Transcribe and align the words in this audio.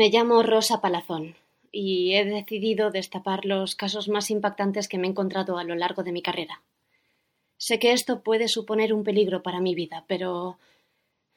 Me 0.00 0.08
llamo 0.08 0.42
Rosa 0.42 0.80
Palazón 0.80 1.36
y 1.70 2.14
he 2.14 2.24
decidido 2.24 2.90
destapar 2.90 3.44
los 3.44 3.74
casos 3.74 4.08
más 4.08 4.30
impactantes 4.30 4.88
que 4.88 4.96
me 4.96 5.06
he 5.06 5.10
encontrado 5.10 5.58
a 5.58 5.64
lo 5.64 5.74
largo 5.74 6.02
de 6.02 6.10
mi 6.10 6.22
carrera. 6.22 6.62
Sé 7.58 7.78
que 7.78 7.92
esto 7.92 8.22
puede 8.22 8.48
suponer 8.48 8.94
un 8.94 9.04
peligro 9.04 9.42
para 9.42 9.60
mi 9.60 9.74
vida, 9.74 10.06
pero 10.08 10.56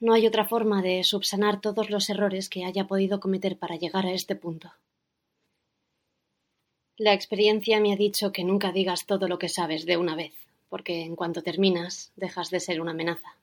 no 0.00 0.12
hay 0.12 0.26
otra 0.26 0.44
forma 0.44 0.82
de 0.82 1.04
subsanar 1.04 1.60
todos 1.60 1.88
los 1.88 2.10
errores 2.10 2.48
que 2.48 2.64
haya 2.64 2.88
podido 2.88 3.20
cometer 3.20 3.56
para 3.56 3.76
llegar 3.76 4.06
a 4.06 4.12
este 4.12 4.34
punto. 4.34 4.72
La 6.96 7.12
experiencia 7.12 7.78
me 7.78 7.92
ha 7.92 7.96
dicho 7.96 8.32
que 8.32 8.42
nunca 8.42 8.72
digas 8.72 9.06
todo 9.06 9.28
lo 9.28 9.38
que 9.38 9.48
sabes 9.48 9.86
de 9.86 9.98
una 9.98 10.16
vez, 10.16 10.34
porque 10.68 11.02
en 11.02 11.14
cuanto 11.14 11.44
terminas 11.44 12.10
dejas 12.16 12.50
de 12.50 12.58
ser 12.58 12.80
una 12.80 12.90
amenaza. 12.90 13.36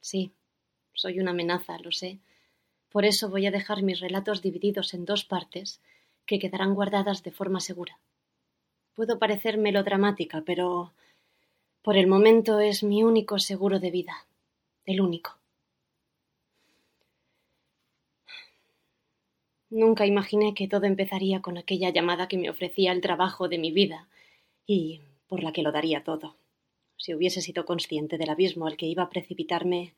Sí, 0.00 0.32
soy 0.92 1.20
una 1.20 1.30
amenaza, 1.30 1.78
lo 1.78 1.92
sé. 1.92 2.18
Por 2.90 3.04
eso 3.04 3.28
voy 3.28 3.46
a 3.46 3.50
dejar 3.50 3.82
mis 3.82 4.00
relatos 4.00 4.42
divididos 4.42 4.94
en 4.94 5.04
dos 5.04 5.24
partes 5.24 5.80
que 6.26 6.38
quedarán 6.38 6.74
guardadas 6.74 7.22
de 7.22 7.30
forma 7.30 7.60
segura. 7.60 7.98
Puedo 8.94 9.18
parecer 9.18 9.58
melodramática, 9.58 10.42
pero 10.44 10.92
por 11.82 11.96
el 11.96 12.06
momento 12.06 12.60
es 12.60 12.82
mi 12.82 13.02
único 13.02 13.38
seguro 13.38 13.78
de 13.78 13.90
vida, 13.90 14.26
el 14.84 15.00
único. 15.00 15.38
Nunca 19.70 20.06
imaginé 20.06 20.54
que 20.54 20.66
todo 20.66 20.86
empezaría 20.86 21.42
con 21.42 21.58
aquella 21.58 21.90
llamada 21.90 22.26
que 22.26 22.38
me 22.38 22.48
ofrecía 22.48 22.92
el 22.92 23.02
trabajo 23.02 23.48
de 23.48 23.58
mi 23.58 23.70
vida 23.70 24.08
y 24.66 25.02
por 25.28 25.42
la 25.42 25.52
que 25.52 25.62
lo 25.62 25.72
daría 25.72 26.04
todo. 26.04 26.36
Si 26.96 27.14
hubiese 27.14 27.42
sido 27.42 27.66
consciente 27.66 28.16
del 28.18 28.30
abismo 28.30 28.66
al 28.66 28.76
que 28.76 28.86
iba 28.86 29.02
a 29.02 29.10
precipitarme, 29.10 29.92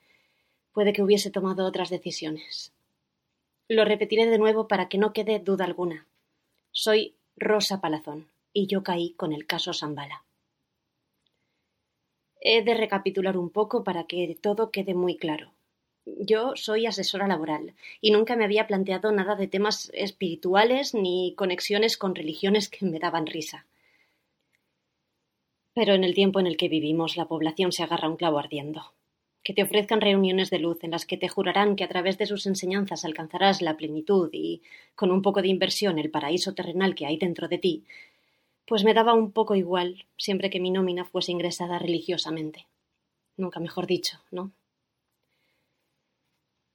puede 0.72 0.92
que 0.92 1.02
hubiese 1.02 1.30
tomado 1.30 1.64
otras 1.64 1.88
decisiones. 1.88 2.72
Lo 3.70 3.84
repetiré 3.84 4.26
de 4.26 4.36
nuevo 4.36 4.66
para 4.66 4.88
que 4.88 4.98
no 4.98 5.12
quede 5.12 5.38
duda 5.38 5.64
alguna. 5.64 6.08
Soy 6.72 7.14
Rosa 7.36 7.80
Palazón 7.80 8.26
y 8.52 8.66
yo 8.66 8.82
caí 8.82 9.12
con 9.12 9.32
el 9.32 9.46
caso 9.46 9.72
Zambala. 9.72 10.24
He 12.40 12.64
de 12.64 12.74
recapitular 12.74 13.36
un 13.36 13.48
poco 13.48 13.84
para 13.84 14.08
que 14.08 14.36
todo 14.42 14.72
quede 14.72 14.94
muy 14.94 15.16
claro. 15.16 15.52
Yo 16.04 16.56
soy 16.56 16.86
asesora 16.86 17.28
laboral 17.28 17.74
y 18.00 18.10
nunca 18.10 18.34
me 18.34 18.44
había 18.44 18.66
planteado 18.66 19.12
nada 19.12 19.36
de 19.36 19.46
temas 19.46 19.88
espirituales 19.94 20.92
ni 20.92 21.36
conexiones 21.36 21.96
con 21.96 22.16
religiones 22.16 22.68
que 22.68 22.84
me 22.84 22.98
daban 22.98 23.28
risa. 23.28 23.66
Pero 25.74 25.94
en 25.94 26.02
el 26.02 26.14
tiempo 26.14 26.40
en 26.40 26.48
el 26.48 26.56
que 26.56 26.68
vivimos 26.68 27.16
la 27.16 27.28
población 27.28 27.70
se 27.70 27.84
agarra 27.84 28.08
un 28.08 28.16
clavo 28.16 28.40
ardiendo. 28.40 28.94
Que 29.42 29.54
te 29.54 29.62
ofrezcan 29.62 30.00
reuniones 30.00 30.50
de 30.50 30.58
luz 30.58 30.84
en 30.84 30.90
las 30.90 31.06
que 31.06 31.16
te 31.16 31.28
jurarán 31.28 31.76
que 31.76 31.84
a 31.84 31.88
través 31.88 32.18
de 32.18 32.26
sus 32.26 32.46
enseñanzas 32.46 33.04
alcanzarás 33.04 33.62
la 33.62 33.76
plenitud 33.76 34.28
y, 34.32 34.62
con 34.94 35.10
un 35.10 35.22
poco 35.22 35.40
de 35.42 35.48
inversión, 35.48 35.98
el 35.98 36.10
paraíso 36.10 36.54
terrenal 36.54 36.94
que 36.94 37.06
hay 37.06 37.16
dentro 37.16 37.48
de 37.48 37.58
ti, 37.58 37.84
pues 38.66 38.84
me 38.84 38.94
daba 38.94 39.14
un 39.14 39.32
poco 39.32 39.54
igual 39.54 40.06
siempre 40.16 40.50
que 40.50 40.60
mi 40.60 40.70
nómina 40.70 41.04
fuese 41.04 41.32
ingresada 41.32 41.78
religiosamente. 41.78 42.66
Nunca 43.36 43.58
mejor 43.60 43.86
dicho, 43.86 44.20
¿no? 44.30 44.52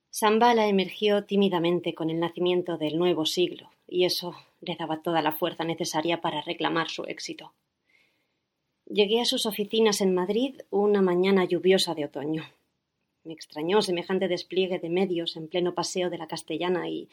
Sambala 0.10 0.68
emergió 0.68 1.26
tímidamente 1.26 1.94
con 1.94 2.10
el 2.10 2.20
nacimiento 2.20 2.78
del 2.78 2.98
nuevo 2.98 3.26
siglo, 3.26 3.70
y 3.88 4.06
eso 4.06 4.34
le 4.62 4.76
daba 4.76 5.02
toda 5.02 5.22
la 5.22 5.34
fuerza 5.34 5.64
necesaria 5.64 6.22
para 6.22 6.42
reclamar 6.42 6.90
su 6.90 7.04
éxito. 7.04 7.54
Llegué 8.88 9.19
a 9.19 9.25
sus 9.25 9.47
oficinas 9.47 10.00
en 10.00 10.14
Madrid 10.14 10.61
una 10.69 11.02
mañana 11.02 11.44
lluviosa 11.44 11.96
de 11.96 12.06
otoño. 12.06 12.44
Me 13.23 13.34
extrañó 13.34 13.81
semejante 13.81 14.28
despliegue 14.28 14.78
de 14.78 14.90
medios 14.90 15.35
en 15.38 15.47
pleno 15.47 15.73
paseo 15.73 16.12
de 16.12 16.19
la 16.19 16.28
Castellana 16.28 16.88
y 16.88 17.09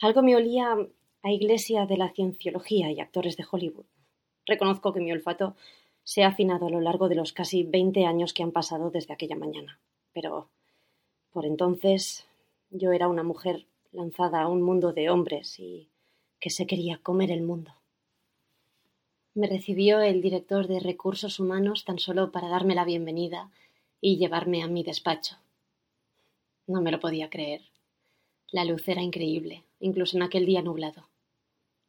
algo 0.00 0.22
me 0.22 0.36
olía 0.36 0.74
a 1.22 1.30
iglesia 1.30 1.84
de 1.84 1.98
la 1.98 2.08
cienciología 2.08 2.90
y 2.90 2.98
actores 2.98 3.36
de 3.36 3.44
Hollywood. 3.48 3.84
Reconozco 4.46 4.94
que 4.94 5.00
mi 5.00 5.12
olfato 5.12 5.54
se 6.02 6.22
ha 6.22 6.28
afinado 6.28 6.68
a 6.68 6.70
lo 6.70 6.80
largo 6.80 7.10
de 7.10 7.14
los 7.16 7.34
casi 7.34 7.62
veinte 7.62 8.06
años 8.06 8.32
que 8.32 8.42
han 8.42 8.52
pasado 8.52 8.90
desde 8.90 9.12
aquella 9.12 9.36
mañana. 9.36 9.80
Pero 10.14 10.48
por 11.30 11.44
entonces 11.44 12.26
yo 12.70 12.90
era 12.92 13.08
una 13.08 13.22
mujer 13.22 13.66
lanzada 13.92 14.40
a 14.40 14.48
un 14.48 14.62
mundo 14.62 14.94
de 14.94 15.10
hombres 15.10 15.60
y 15.60 15.90
que 16.40 16.48
se 16.48 16.66
quería 16.66 16.96
comer 17.02 17.30
el 17.30 17.42
mundo. 17.42 17.81
Me 19.34 19.46
recibió 19.46 20.00
el 20.02 20.20
director 20.20 20.66
de 20.66 20.78
recursos 20.78 21.40
humanos 21.40 21.86
tan 21.86 21.98
solo 21.98 22.30
para 22.32 22.48
darme 22.48 22.74
la 22.74 22.84
bienvenida 22.84 23.50
y 23.98 24.18
llevarme 24.18 24.62
a 24.62 24.66
mi 24.66 24.82
despacho. 24.82 25.36
No 26.66 26.82
me 26.82 26.92
lo 26.92 27.00
podía 27.00 27.30
creer. 27.30 27.62
La 28.50 28.66
luz 28.66 28.86
era 28.88 29.00
increíble, 29.00 29.64
incluso 29.80 30.18
en 30.18 30.22
aquel 30.22 30.44
día 30.44 30.60
nublado. 30.60 31.08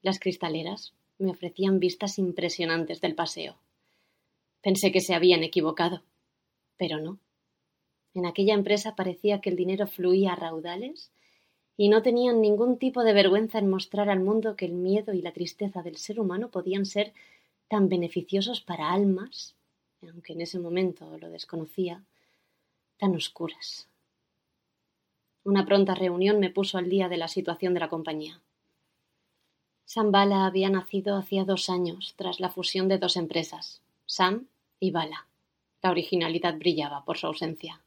Las 0.01 0.19
cristaleras 0.19 0.93
me 1.19 1.31
ofrecían 1.31 1.79
vistas 1.79 2.17
impresionantes 2.17 3.01
del 3.01 3.13
paseo. 3.13 3.57
Pensé 4.61 4.93
que 4.93 5.01
se 5.01 5.13
habían 5.13 5.43
equivocado, 5.43 6.01
pero 6.77 7.01
no. 7.01 7.19
En 8.13 8.25
aquella 8.25 8.53
empresa 8.53 8.95
parecía 8.95 9.41
que 9.41 9.49
el 9.49 9.57
dinero 9.57 9.85
fluía 9.87 10.31
a 10.31 10.37
raudales 10.37 11.11
y 11.75 11.89
no 11.89 12.01
tenían 12.01 12.41
ningún 12.41 12.77
tipo 12.77 13.03
de 13.03 13.13
vergüenza 13.13 13.57
en 13.57 13.69
mostrar 13.69 14.09
al 14.09 14.19
mundo 14.19 14.55
que 14.55 14.65
el 14.65 14.73
miedo 14.73 15.13
y 15.13 15.21
la 15.21 15.31
tristeza 15.31 15.81
del 15.81 15.97
ser 15.97 16.19
humano 16.19 16.49
podían 16.49 16.85
ser 16.85 17.13
tan 17.67 17.89
beneficiosos 17.89 18.61
para 18.61 18.91
almas, 18.91 19.55
aunque 20.01 20.33
en 20.33 20.41
ese 20.41 20.59
momento 20.59 21.17
lo 21.17 21.29
desconocía, 21.29 22.03
tan 22.97 23.15
oscuras. 23.15 23.87
Una 25.43 25.65
pronta 25.65 25.95
reunión 25.95 26.39
me 26.39 26.51
puso 26.51 26.77
al 26.77 26.89
día 26.89 27.09
de 27.09 27.17
la 27.17 27.27
situación 27.27 27.73
de 27.73 27.79
la 27.79 27.89
compañía. 27.89 28.41
Bala 29.95 30.45
había 30.45 30.69
nacido 30.69 31.17
hacía 31.17 31.43
dos 31.43 31.69
años 31.69 32.13
tras 32.15 32.39
la 32.39 32.49
fusión 32.49 32.87
de 32.87 32.97
dos 32.97 33.17
empresas, 33.17 33.81
Sam 34.05 34.47
y 34.79 34.91
Bala. 34.91 35.27
La 35.81 35.91
originalidad 35.91 36.57
brillaba 36.57 37.03
por 37.03 37.17
su 37.17 37.27
ausencia 37.27 37.81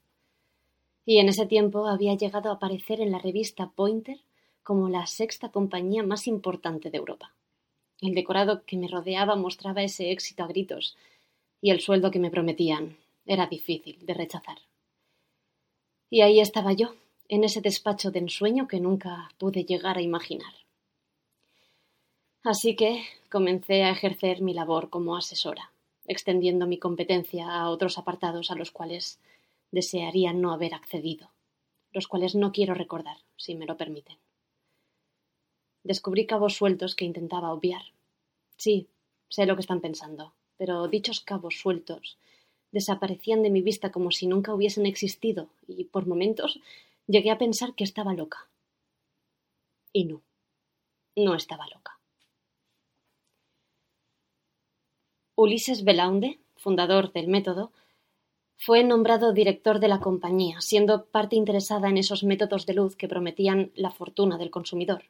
y 1.06 1.18
en 1.20 1.28
ese 1.28 1.46
tiempo 1.46 1.86
había 1.86 2.14
llegado 2.14 2.50
a 2.50 2.54
aparecer 2.54 3.00
en 3.00 3.12
la 3.12 3.20
revista 3.20 3.70
Pointer 3.70 4.18
como 4.64 4.88
la 4.88 5.06
sexta 5.06 5.50
compañía 5.50 6.02
más 6.02 6.26
importante 6.26 6.90
de 6.90 6.98
Europa. 6.98 7.32
El 8.00 8.12
decorado 8.12 8.64
que 8.66 8.76
me 8.76 8.88
rodeaba 8.88 9.36
mostraba 9.36 9.84
ese 9.84 10.10
éxito 10.10 10.42
a 10.42 10.48
gritos, 10.48 10.96
y 11.62 11.70
el 11.70 11.80
sueldo 11.80 12.10
que 12.10 12.18
me 12.18 12.30
prometían 12.30 12.98
era 13.24 13.46
difícil 13.46 14.04
de 14.04 14.14
rechazar. 14.14 14.58
Y 16.10 16.20
ahí 16.22 16.40
estaba 16.40 16.72
yo, 16.72 16.96
en 17.28 17.44
ese 17.44 17.60
despacho 17.60 18.10
de 18.10 18.18
ensueño 18.18 18.66
que 18.66 18.80
nunca 18.80 19.30
pude 19.38 19.64
llegar 19.64 19.98
a 19.98 20.02
imaginar. 20.02 20.54
Así 22.42 22.76
que 22.76 23.04
comencé 23.30 23.84
a 23.84 23.90
ejercer 23.90 24.42
mi 24.42 24.54
labor 24.54 24.90
como 24.90 25.16
asesora, 25.16 25.72
extendiendo 26.06 26.66
mi 26.66 26.78
competencia 26.78 27.48
a 27.48 27.70
otros 27.70 27.96
apartados 27.96 28.50
a 28.50 28.56
los 28.56 28.70
cuales 28.70 29.20
desearía 29.70 30.32
no 30.32 30.52
haber 30.52 30.74
accedido, 30.74 31.30
los 31.92 32.08
cuales 32.08 32.34
no 32.34 32.52
quiero 32.52 32.74
recordar, 32.74 33.18
si 33.36 33.54
me 33.54 33.66
lo 33.66 33.76
permiten. 33.76 34.18
Descubrí 35.82 36.26
cabos 36.26 36.54
sueltos 36.54 36.94
que 36.94 37.04
intentaba 37.04 37.52
obviar. 37.52 37.82
Sí, 38.56 38.88
sé 39.28 39.46
lo 39.46 39.54
que 39.54 39.60
están 39.60 39.80
pensando, 39.80 40.34
pero 40.56 40.88
dichos 40.88 41.20
cabos 41.20 41.58
sueltos 41.60 42.18
desaparecían 42.72 43.42
de 43.42 43.50
mi 43.50 43.62
vista 43.62 43.92
como 43.92 44.10
si 44.10 44.26
nunca 44.26 44.52
hubiesen 44.52 44.86
existido, 44.86 45.48
y 45.66 45.84
por 45.84 46.06
momentos 46.06 46.60
llegué 47.06 47.30
a 47.30 47.38
pensar 47.38 47.74
que 47.74 47.84
estaba 47.84 48.14
loca. 48.14 48.48
Y 49.92 50.04
no, 50.04 50.22
no 51.14 51.34
estaba 51.34 51.66
loca. 51.68 51.98
Ulises 55.36 55.84
Belaunde, 55.84 56.38
fundador 56.56 57.12
del 57.12 57.28
método, 57.28 57.72
fue 58.56 58.82
nombrado 58.82 59.32
director 59.32 59.78
de 59.80 59.88
la 59.88 60.00
compañía, 60.00 60.60
siendo 60.60 61.06
parte 61.06 61.36
interesada 61.36 61.88
en 61.88 61.98
esos 61.98 62.24
métodos 62.24 62.66
de 62.66 62.74
luz 62.74 62.96
que 62.96 63.08
prometían 63.08 63.70
la 63.74 63.90
fortuna 63.90 64.38
del 64.38 64.50
consumidor. 64.50 65.04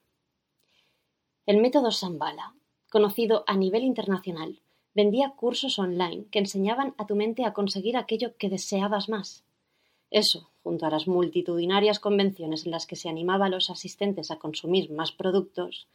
El 1.46 1.58
método 1.58 1.92
Sambala, 1.92 2.54
conocido 2.90 3.44
a 3.46 3.56
nivel 3.56 3.84
internacional, 3.84 4.60
vendía 4.94 5.34
cursos 5.36 5.78
online 5.78 6.26
que 6.30 6.40
enseñaban 6.40 6.94
a 6.98 7.06
tu 7.06 7.14
mente 7.14 7.44
a 7.44 7.52
conseguir 7.52 7.96
aquello 7.96 8.36
que 8.36 8.48
deseabas 8.48 9.08
más. 9.08 9.44
Eso, 10.10 10.50
junto 10.62 10.86
a 10.86 10.90
las 10.90 11.06
multitudinarias 11.06 12.00
convenciones 12.00 12.64
en 12.64 12.72
las 12.72 12.86
que 12.86 12.96
se 12.96 13.08
animaba 13.08 13.46
a 13.46 13.50
los 13.50 13.70
asistentes 13.70 14.30
a 14.30 14.38
consumir 14.38 14.90
más 14.90 15.12
productos, 15.12 15.86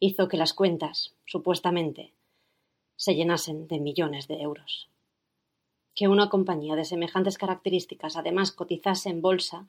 hizo 0.00 0.28
que 0.28 0.36
las 0.36 0.54
cuentas, 0.54 1.14
supuestamente, 1.26 2.12
se 2.96 3.14
llenasen 3.14 3.66
de 3.66 3.80
millones 3.80 4.28
de 4.28 4.40
euros. 4.40 4.88
Que 5.94 6.08
una 6.08 6.28
compañía 6.28 6.74
de 6.76 6.84
semejantes 6.84 7.38
características 7.38 8.16
además 8.16 8.52
cotizase 8.52 9.10
en 9.10 9.22
bolsa 9.22 9.66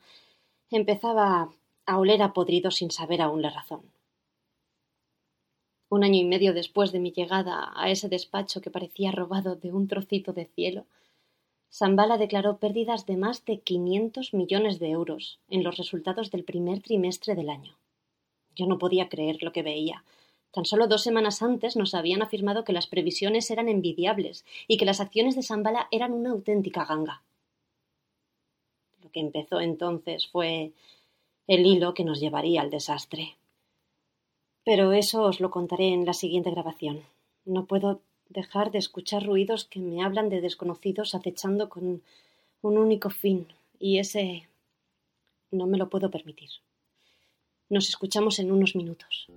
empezaba 0.70 1.50
a 1.86 1.98
oler 1.98 2.22
a 2.22 2.32
podrido 2.32 2.70
sin 2.70 2.90
saber 2.90 3.22
aún 3.22 3.42
la 3.42 3.50
razón. 3.50 3.82
Un 5.88 6.02
año 6.02 6.20
y 6.20 6.24
medio 6.24 6.52
después 6.52 6.90
de 6.90 6.98
mi 6.98 7.12
llegada 7.12 7.72
a 7.76 7.90
ese 7.90 8.08
despacho 8.08 8.60
que 8.60 8.72
parecía 8.72 9.12
robado 9.12 9.54
de 9.54 9.72
un 9.72 9.86
trocito 9.86 10.32
de 10.32 10.46
cielo, 10.46 10.86
Zambala 11.72 12.18
declaró 12.18 12.58
pérdidas 12.58 13.06
de 13.06 13.16
más 13.16 13.44
de 13.44 13.60
500 13.60 14.34
millones 14.34 14.78
de 14.80 14.90
euros 14.90 15.38
en 15.48 15.62
los 15.62 15.76
resultados 15.76 16.30
del 16.30 16.42
primer 16.42 16.80
trimestre 16.80 17.36
del 17.36 17.50
año. 17.50 17.76
Yo 18.56 18.66
no 18.66 18.78
podía 18.78 19.08
creer 19.08 19.42
lo 19.42 19.52
que 19.52 19.62
veía. 19.62 20.04
Tan 20.56 20.64
solo 20.64 20.86
dos 20.86 21.02
semanas 21.02 21.42
antes 21.42 21.76
nos 21.76 21.94
habían 21.94 22.22
afirmado 22.22 22.64
que 22.64 22.72
las 22.72 22.86
previsiones 22.86 23.50
eran 23.50 23.68
envidiables 23.68 24.46
y 24.66 24.78
que 24.78 24.86
las 24.86 25.02
acciones 25.02 25.36
de 25.36 25.42
Zambala 25.42 25.86
eran 25.90 26.14
una 26.14 26.30
auténtica 26.30 26.86
ganga. 26.86 27.22
Lo 29.02 29.10
que 29.10 29.20
empezó 29.20 29.60
entonces 29.60 30.28
fue 30.28 30.72
el 31.46 31.66
hilo 31.66 31.92
que 31.92 32.04
nos 32.04 32.20
llevaría 32.20 32.62
al 32.62 32.70
desastre. 32.70 33.36
Pero 34.64 34.92
eso 34.92 35.24
os 35.24 35.40
lo 35.40 35.50
contaré 35.50 35.88
en 35.88 36.06
la 36.06 36.14
siguiente 36.14 36.50
grabación. 36.50 37.02
No 37.44 37.66
puedo 37.66 38.00
dejar 38.30 38.70
de 38.70 38.78
escuchar 38.78 39.26
ruidos 39.26 39.66
que 39.66 39.80
me 39.80 40.02
hablan 40.02 40.30
de 40.30 40.40
desconocidos 40.40 41.14
acechando 41.14 41.68
con 41.68 42.02
un 42.62 42.78
único 42.78 43.10
fin, 43.10 43.46
y 43.78 43.98
ese 43.98 44.48
no 45.50 45.66
me 45.66 45.76
lo 45.76 45.90
puedo 45.90 46.10
permitir. 46.10 46.48
Nos 47.68 47.90
escuchamos 47.90 48.38
en 48.38 48.50
unos 48.52 48.74
minutos. 48.74 49.28